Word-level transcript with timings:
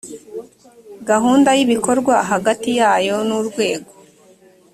gahunda 1.09 1.49
y 1.57 1.61
ibikorwa 1.65 2.15
hagati 2.31 2.69
yayo 2.79 3.15
n 3.27 3.29
urwego 3.39 3.91